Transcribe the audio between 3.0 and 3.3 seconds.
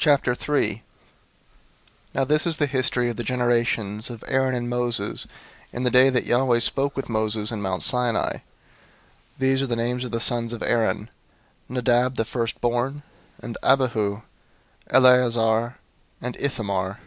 of the